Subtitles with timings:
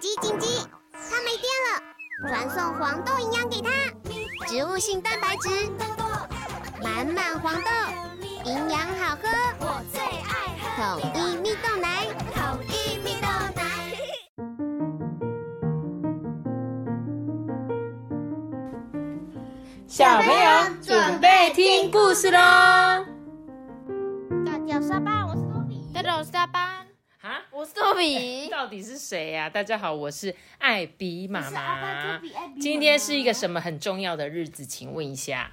[0.00, 0.46] 紧急紧急！
[0.92, 1.82] 它没电了，
[2.28, 3.68] 传送黄豆营养给它，
[4.46, 5.48] 植物性蛋白质，
[6.80, 7.70] 满满黄豆，
[8.44, 13.26] 营养好喝，我最爱喝统一蜜豆奶，统一蜜豆
[13.56, 13.62] 奶。
[19.88, 22.38] 小朋友准备听故事喽！
[24.46, 25.90] 大家沙巴，我是多比。
[25.92, 26.86] 大家好，我是大班，
[27.20, 28.46] 啊，我是托比。
[28.50, 32.20] 到底是谁呀、大家好，我是艾比妈妈。
[32.60, 34.64] 今天是一个什么很重要的日子？
[34.64, 35.50] 请问一下，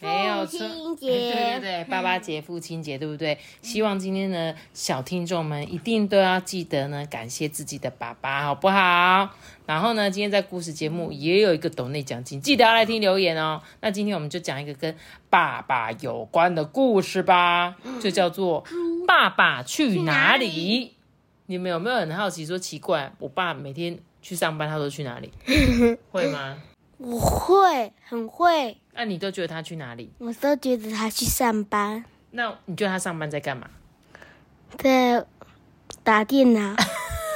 [0.00, 0.58] 没有错，
[0.98, 3.38] 对对对， 爸爸节、父亲节，对不对？
[3.62, 9.28] 希望今天的，小听众们一定都要记得呢，感谢自己的爸爸，好不好？
[9.66, 13.60] 然后呢，今天在故事节目也有一个抖内奖金，记得要来听留言哦。
[13.80, 14.96] 那今天我们就讲一个跟
[15.28, 18.64] 爸爸有关的故事吧，就叫做
[19.06, 20.86] 《爸爸去哪里》。
[21.46, 25.30] 你们有没有很好奇说奇怪，我爸每天去上班，他都去哪里？
[26.10, 26.56] 会吗？
[26.98, 30.12] 我会，很会，那、你都觉得他去哪里？
[30.18, 33.66] 我都觉得他去上班，那你觉得他上班在干嘛？
[34.76, 35.24] 在
[36.04, 36.76] 打电脑。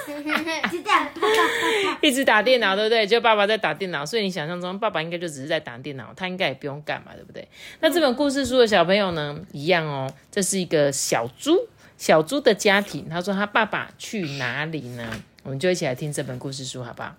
[2.03, 3.07] 一直打电脑，对不对？
[3.07, 7.49] 就爸爸在打电脑，所以你想象中爸爸应该就只是在打电脑，他应该也不用干嘛，对不对？
[7.81, 10.13] 那这本故事书的小朋友呢，一样哦。
[10.31, 13.09] 这是一个小猪，小猪的家庭。
[13.09, 15.11] 他说他爸爸去哪里呢？
[15.43, 17.17] 我们就一起来听这本故事书，好不好？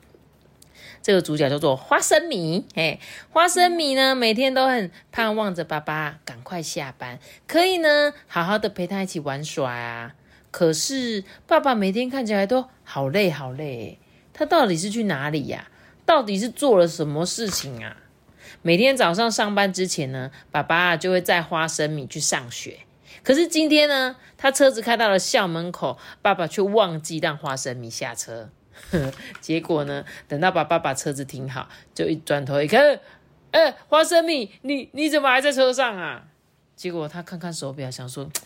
[1.06, 10.16] 这个主角叫做花生米，嘿，花生米呢，每天都很盼望着爸爸赶快下班，可以呢好好的陪他一起玩耍啊。
[10.50, 14.00] 可是爸爸每天看起来都好累好累，
[14.34, 15.68] 他到底是去哪里呀、
[16.08, 17.98] 到底是做了什么事情啊？
[18.64, 22.80] 每天早上上班之前呢，爸爸就会载花生米去上学。
[23.22, 28.50] 可是今天呢，他车子开到了校门口，爸爸却忘记让花生米下车。
[29.42, 33.00] 结果呢，等到爸爸把车子停好，就一转头一看，
[33.52, 36.26] 呃、花生米，你你怎么还在车上啊？
[36.76, 38.30] 结果他看看手表，想说。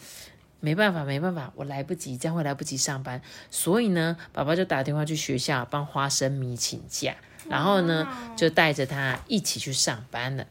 [0.61, 3.21] 没办法，没办法，我来不及，这样会来不及上班。
[3.49, 7.15] 所以呢，爸爸就打电话去学校帮花生米请假，
[7.49, 10.45] 然后呢，就带着他一起去上班了。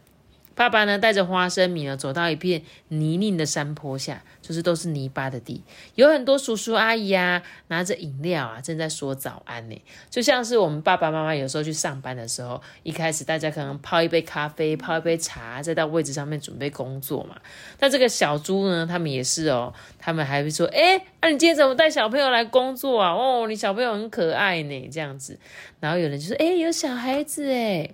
[0.58, 5.62] 爸爸呢，带着花生米呢，走到一片泥泞的山坡下，就是都是泥巴的地，
[5.94, 9.80] 有很多叔叔阿姨啊，拿着饮料啊，正在说早安呢。
[10.10, 17.36] 就像是我们爸爸妈妈有时候去上班的时候，一开始大家可能泡一杯咖啡，泡一杯茶，再到位置上面准备工作嘛。
[17.78, 23.12] 那这个小猪呢，他们也是哦，他们还会说，哎，那、你今天怎么带小朋友来工作啊？
[23.12, 25.38] 哦，你小朋友很可爱呢，这样子。
[25.78, 27.90] 然后有人就说，哎，有小孩子哎。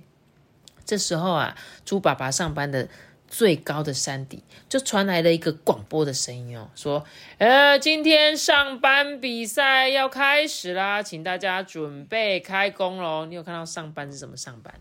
[0.84, 2.89] 这时候啊，猪爸爸上班的
[3.27, 7.05] 最高的山顶就传来了一个广播的声音哦，说
[7.39, 14.72] ：“呃，今天上班比赛要开始啦，请大家准备开工喽。”你有看到上班是怎么上班？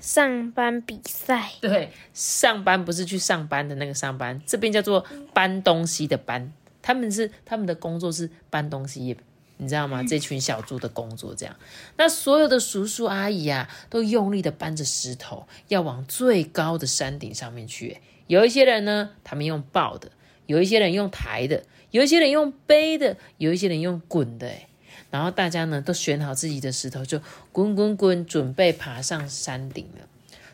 [0.00, 5.04] 上班比赛，对，上班不是去上班的那个上班，这边叫做
[5.34, 6.52] 搬东西的搬。
[6.80, 9.18] 他们是他们的工作是搬东西，
[9.58, 10.02] 你知道吗？
[10.02, 11.54] 这群小猪的工作这样。
[11.96, 17.98] 那所有的叔叔阿姨啊，都用力的搬着石头，要往最高的山顶上面去。
[18.28, 20.08] 有一些人呢，他们用抱的；
[20.46, 24.46] 有一些人用抬的；有一些人用背的；有一些人用滚的。
[24.46, 24.68] 哎。
[25.10, 27.20] 然后大家呢都选好自己的石头，就
[27.50, 30.06] 滚滚滚，准备爬上山顶了。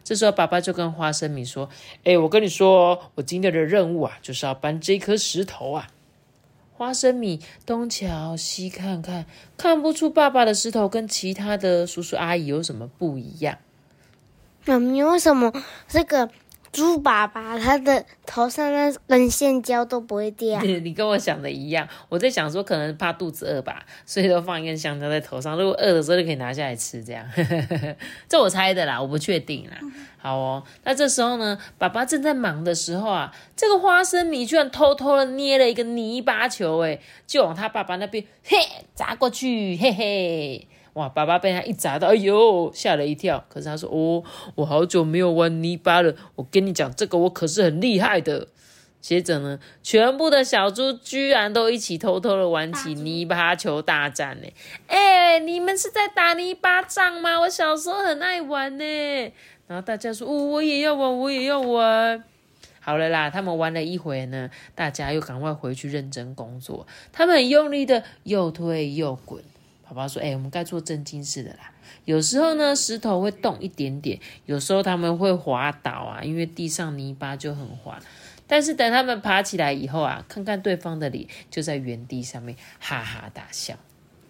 [0.05, 1.69] 这时候，爸爸就跟花生米说
[2.05, 5.89] ：“哎，我跟你说，我今天的任务啊，就是要搬这颗石头啊。”
[6.77, 9.25] 花生米东瞧西看看，
[9.57, 13.59] 看不出爸爸的石头跟其他的叔叔阿姨有什么不一样。
[14.65, 15.53] 妈咪，为什么
[15.87, 16.31] 这个
[16.75, 20.61] 猪爸爸他的头上那根线胶都不会掉？
[20.61, 25.57] 你跟我想的一样，我在想说，可能怕肚子饿吧，所以都放一根香蕉在头上。
[25.57, 27.25] 如果饿的时候就可以拿下来吃，这样。
[28.29, 29.79] 这我猜的啦，我不确定啦。
[30.19, 38.59] 好哦，那这时候呢，爸爸正在忙的时候啊，这个花生米居然偷偷的捏了一个泥巴球，哎，就往他爸爸那边嘿
[38.97, 40.67] 砸过去，嘿嘿。
[40.95, 41.09] 哇！
[41.09, 43.45] 爸爸被他一砸到，哎呦，吓了一跳。
[43.49, 44.23] 可是他说：“哦，
[44.55, 46.15] 我好久没有玩泥巴了。
[46.37, 48.49] 我跟你讲，这个我可是很厉害的。”
[49.03, 54.49] 接着呢，全部的小猪居然都一起偷偷的玩起泥巴球大战呢！
[54.87, 57.41] 哎，你们是在打泥巴仗吗？
[57.41, 58.85] 我小时候很爱玩呢。
[59.67, 62.25] 然后大家说：“哦，我也要玩，我也要玩。”
[62.81, 66.87] 好了啦，他们玩了一会呢，大家又赶快回去认真工作。
[67.13, 69.43] 他们很用力的又推又滚。
[69.87, 71.71] 爸爸说：“哎、我们该做正经事的啦。
[72.05, 78.01] 有时候呢，石头会动一点点，有时候他们会滑倒啊，因为地上泥巴就很滑。
[78.47, 83.75] 但是等他们爬起来以后啊，看看对方的脸，就在原地上面哈哈大笑。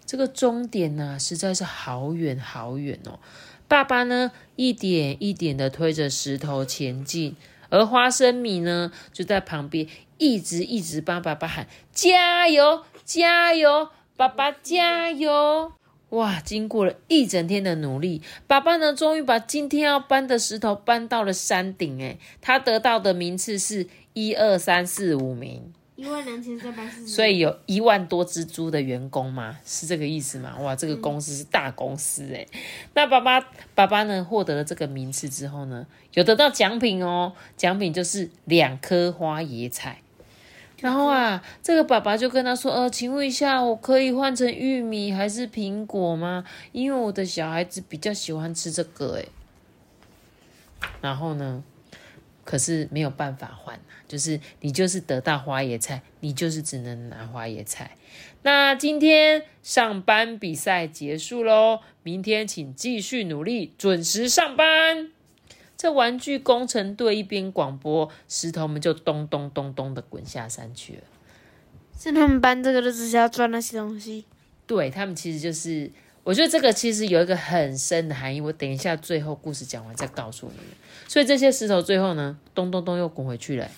[0.07, 3.19] 这个终点呢，实在是好远好远哦。
[3.67, 7.35] 爸爸呢，一点一点的推着石头前进，
[7.71, 15.73] 而花生米呢，就在旁边一直一直帮爸爸喊加油加油，爸爸加油！
[16.11, 21.99] 哇，经过了一整天的努力，爸爸呢，终于把今天要搬的石头搬到了山顶。
[21.99, 25.73] 诶他得到的名次是一二三四五名。
[25.97, 30.57] 一万两千三百四十，所以有一万多只猪的员工嘛，是这个意思吗？
[30.61, 32.47] 哇，这个公司是大公司诶。
[32.95, 33.41] 那爸爸
[33.75, 40.03] 爸爸呢，获得了这个名次之后呢，有得到奖品哦，奖品就是两颗花椰菜。
[40.81, 46.45] 然后啊，这个爸爸就跟他说：“呃，请问一下，我可以换成玉米还是苹果吗？
[46.73, 49.29] 因为我的小孩子比较喜欢吃这个诶。
[51.01, 51.63] 然后呢？
[52.45, 57.97] 可是没有办法换就是你就是得到花椰菜，你就是只能拿花椰菜。
[58.43, 65.11] 那今天上班比赛结束喽，明天请继续努力，准时上班。
[65.85, 71.03] 这玩具工程队一边广播，石头们就咚咚咚咚的滚下山去了。
[72.01, 74.25] 是他们搬这个，就只是要赚那些东西。
[74.67, 75.91] 对他们其实就是。
[76.23, 80.67] 我觉得这个其实有一个很深的含义，我等一下最后故事讲完再告诉你们。
[81.07, 83.71] 所以这些石头最后呢，咚咚咚又滚回去了，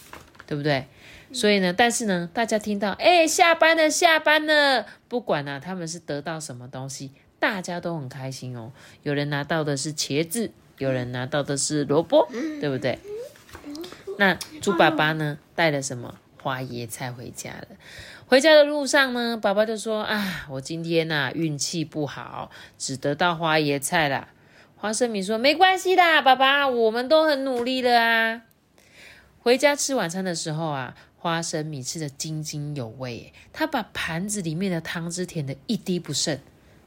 [0.46, 0.86] 对不对？
[1.32, 7.10] 所以呢，但是呢，大家听到，哎，下班了，下班了，不管呢，他们是得到什么东西，
[7.40, 8.70] 大家都很开心哦。
[9.02, 12.28] 有人拿到的是茄子，有人拿到的是萝卜，
[12.60, 12.98] 对不对？
[14.18, 17.68] 那猪爸爸呢，带了什么花椰菜回家了？
[18.26, 24.28] 回家的路上呢，爸爸就说：“啊，我今天呐运气不好，只得到花椰菜啦。”
[24.76, 28.42] 花生米说：“没关系的，爸爸，我们都很努力了啊。”
[29.40, 36.38] 回家吃晚餐的时候啊，花生米吃的津津有味，他把盘子里面的汤汁舔得一滴不剩。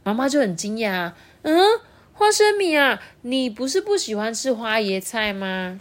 [0.04, 1.14] 妈妈就很惊讶
[1.44, 1.58] ：“嗯，
[2.20, 5.80] 花生米啊，你不是不喜欢吃花椰菜吗？”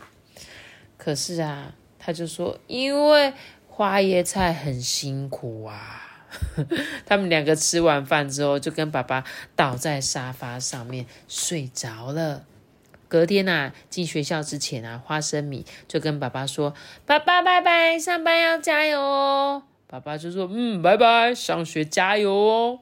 [0.97, 3.35] 可是啊，他就说：“因为。”
[3.79, 6.27] 花椰菜很辛苦啊！
[7.07, 9.23] 他们两个吃完饭之后，就跟爸爸
[9.55, 12.45] 倒在沙发上面睡着了。
[13.07, 16.75] 隔天呐，进学校之前啊，花生米就跟爸爸说
[17.07, 22.81] ：“爸爸，拜拜，上班要加油哦。”爸爸就说：“嗯，拜拜，上学加油哦。”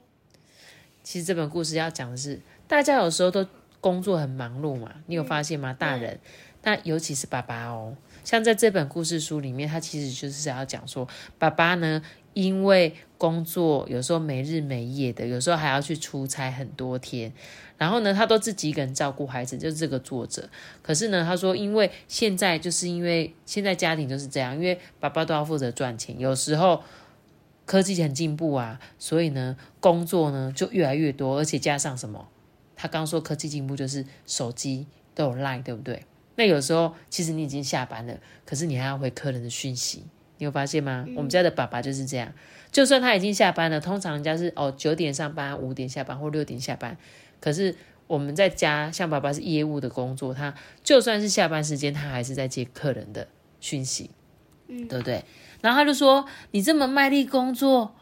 [1.05, 3.47] 其实这本故事要讲的是，大家有时候都
[3.81, 5.73] 工作很忙碌嘛，你有发现吗？
[5.73, 6.19] 大人，
[6.63, 7.97] 那尤其是爸爸哦。
[8.25, 11.07] 像在这本故事书里面，他其实就是要讲说，
[11.39, 12.03] 爸爸呢，
[12.35, 17.33] 因为工作有时候没日没夜的，有时候还要去出差很多天，
[17.79, 20.49] 然后呢，他都自己一个人照顾孩子，就是这个作者。
[20.83, 26.83] 可是呢，他说，因为现在就是因为现在家庭就是这样，因为爸爸都要负责赚钱，有时候
[27.65, 32.27] 科技很进步啊，所以呢，工作呢就越来越多，而且加上什么，
[32.77, 36.05] 他刚说科技进步就是手机都有 Line，对不对？
[36.37, 40.05] 那有时候其实你已经下班了，可是你还要回客人的讯息，
[40.37, 41.05] 你有发现吗？
[41.17, 42.31] 我们家的爸爸就是这样，
[42.71, 46.97] 就算他已经下班了，通常人家是哦九点上班，五点下班或六点下班，
[47.41, 47.75] 可是
[48.07, 53.27] 我们在家，像爸爸是业务的工作，他就算是下班时间，他还是在接客人的
[53.59, 54.11] 讯息，
[54.69, 55.25] 嗯，对不对？
[55.63, 57.97] 然后他就说：“你这么卖力工作，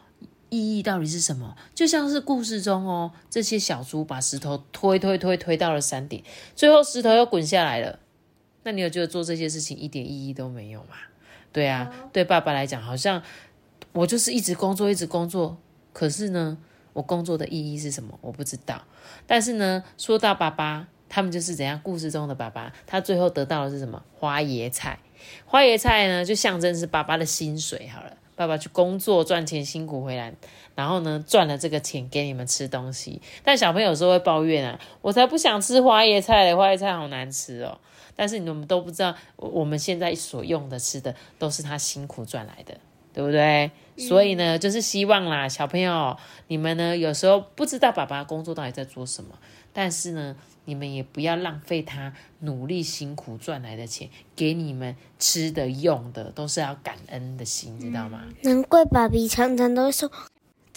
[0.49, 6.23] 意义到底是什么？”就像是故事中哦，这些小猪把石头推推推推到了山顶，
[6.55, 7.99] 最后石头又滚下来了。
[8.63, 10.95] 那你有觉得做这些事情一点意义都没有吗？
[11.53, 13.21] 对啊，对爸爸来讲，好像
[13.93, 15.57] 我就是一直工作，一直工作。
[15.93, 16.57] 可是呢，
[16.91, 18.17] 我工作的意义是什么？
[18.21, 18.83] 我不知道。
[19.25, 21.79] 但是呢，说到爸爸，他们就是怎样？
[21.81, 24.03] 故事中的爸爸，他最后得到的是什么？
[24.13, 24.99] 花椰菜。
[25.45, 27.87] 花椰菜呢，就象征是爸爸的薪水。
[27.87, 30.33] 好了，爸爸去工作赚钱辛苦回来，
[30.75, 33.21] 然后呢，赚了这个钱给你们吃东西。
[33.43, 37.77] 但小朋友有时候会抱怨啊，我才不想吃花椰菜嘞，花椰菜好难吃哦。
[38.15, 42.77] 但是你们都不知道，我们现在所用的吃的都是他辛苦赚来的，
[43.13, 43.71] 对不对？
[43.97, 49.37] 所以呢，就是希望啦，小朋友，你们呢有时候不知道爸爸工作到底在做什么，
[49.75, 58.23] 但是呢，你们也不要浪费他努力辛苦赚来的钱，给你们吃的用的，都是要感恩的心，知道吗？
[58.43, 60.09] 难怪爸比常常都说。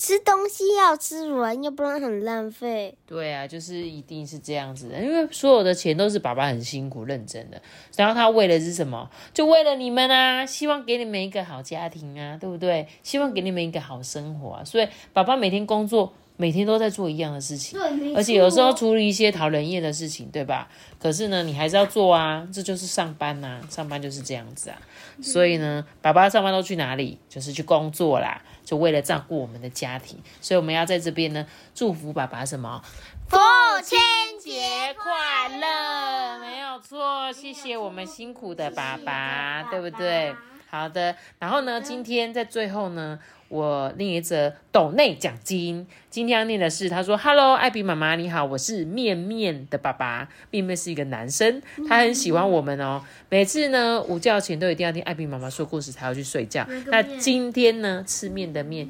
[0.00, 2.96] 吃东西要吃完，要不然很浪费。
[3.04, 7.60] 对啊，就是一定是这样子的，因为所有的钱都是爸爸很辛苦认真的，
[7.96, 9.10] 然后他为的是什么？
[9.34, 12.86] 就为了你们啊，希望给你们一个好家庭啊，对不对？
[13.02, 17.78] 希望给你们一个好生活啊，所以爸爸每天工作，每天都在做一样的事情，
[18.16, 20.68] 而且有时候处理一些讨人厌的事情，对吧？
[20.98, 24.78] 可是呢，你还是要做啊，这就是上班呐，上班就是这样子啊。
[25.20, 27.18] 所以呢，爸爸上班都去哪里？
[27.28, 28.40] 就是去工作啦。
[28.64, 32.82] 就为了照顾我们的家庭，所以我们要在这边呢祝福爸爸什么？
[33.26, 33.38] 父
[33.82, 33.98] 亲
[34.38, 40.34] 节快乐，没有错，谢谢我们辛苦的爸爸，对不对？
[40.70, 56.66] 好的，然后呢，今天在最后呢，我另一则斗内奖金，今天要念的是，他说：“Hello，艾比妈妈你好，我是面面的爸爸，面面是一个男生，他很喜欢我们哦，每次呢午觉前都一定要听艾比妈妈说故事才要去睡觉。
[56.88, 58.86] 那今天呢，吃面的面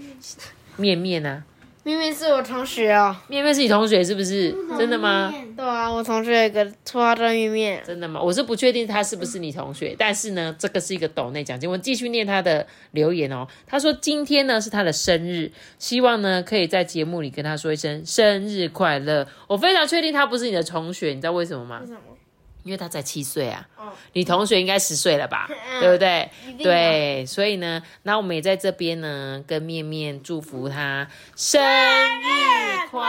[0.76, 1.44] 面面呢、
[1.88, 3.16] 明明是我同学哦。
[3.28, 4.54] 面面是你同学是不是？
[4.76, 5.32] 真的吗？
[5.56, 7.82] 对啊，我同学有个绰号叫面面。
[7.82, 8.20] 真的吗？
[8.20, 11.70] 我是不确定他是不是你同学，但是呢，这个是一个抖内奖金。
[11.70, 13.48] 我继续念他的留言哦。
[13.66, 19.26] 他说今天呢是他的生日，希望呢可以在节目里跟他说一声生日快乐。
[19.46, 21.80] 我非常确定他不是你的同学，你知道为什么吗？
[21.86, 22.00] 什么？
[22.62, 23.92] 因为他才七岁啊，哦。
[24.12, 25.48] 你同学应该十岁了吧，
[25.80, 26.30] 对不对？
[26.62, 33.00] 对，所以呢，那我们也在这边呢，跟面面祝福他生日快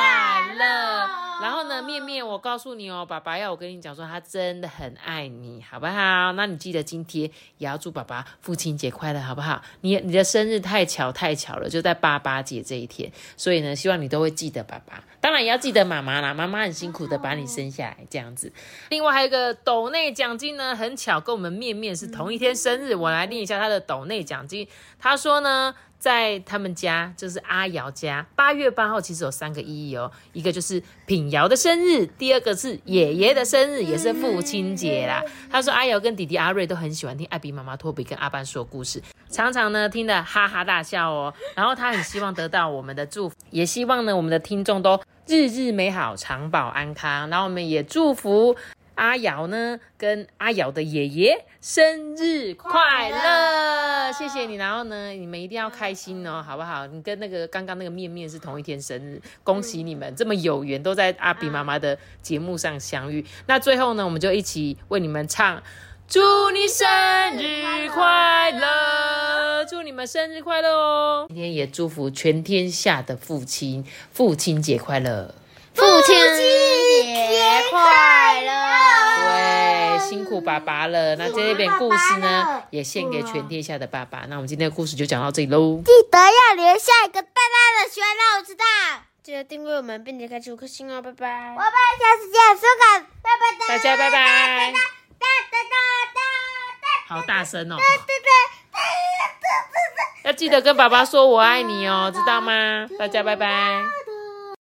[0.58, 1.19] 乐。
[1.42, 6.34] 然后呢，面面，我告诉你哦，爸爸要我跟你讲说，他真的很爱你，好不好？
[6.34, 9.62] 那你记得今天也要祝爸爸父亲节快乐，好不好？
[9.82, 18.52] 你你的生日太巧太巧了，就在爸爸节这一天，所以呢，希望你都会记得爸爸， 当然也要记得妈妈啦，妈妈很辛苦的把你生下来这样子。
[18.90, 24.68] 另外还有一个斗内奖金呢，很巧跟我们面面是同一天生日，我来念一下他的斗内奖金。
[25.00, 35.22] 他说呢，在他们家就是阿瑶家，八月八号其实有三个意义哦，一个就是品瑶的生日，第二个是爷爷的生日，也是父亲节啦。
[35.52, 41.34] 他说阿瑶跟弟弟阿瑞都很喜欢听艾比妈妈托比跟阿班说故事，常常呢听得哈哈大笑哦。
[41.54, 47.30] 然后他很希望得到我们的祝福，也希望呢我们的听众都日日美好，长保安康。
[47.30, 48.56] 然后我们也祝福。
[49.00, 54.56] 阿瑶呢，跟阿瑶的爷爷生日快乐，谢谢你。
[54.56, 56.86] 然后呢，你们一定要开心哦，好不好？
[56.88, 63.26] 你跟那个刚刚那个面面是同一天生日，恭喜你们这么有缘，都在阿比妈妈的节目上相遇。
[63.48, 65.64] 那最后呢，我们就一起为你们唱。
[66.10, 66.86] 祝你生
[67.38, 69.64] 日快乐！
[69.70, 71.26] 祝你们生日快乐哦！
[71.28, 75.36] 今天也祝福全天下的父亲，父亲节快乐！
[75.76, 78.89] 父亲节快乐！
[80.00, 81.16] 对，辛苦爸爸了。
[81.16, 84.26] 那这一本故事呢，也献给全天下的爸爸。
[84.28, 85.82] 那我们今天的故事就讲到这里喽。
[85.86, 88.66] 记得要留下一个大大的喜欢让我知道。
[89.22, 91.54] 记得订阅我们，并且开启五颗星哦，拜拜。
[91.56, 93.68] 我们下次见，收看，拜拜。
[93.68, 94.72] 大家拜拜。
[94.72, 94.80] 哒
[95.20, 95.76] 哒哒
[96.14, 97.76] 哒好大声哦！
[97.76, 98.30] 哒哒
[100.24, 102.88] 要记得跟爸爸说我爱你哦，知道吗？
[102.98, 103.84] 大家拜拜。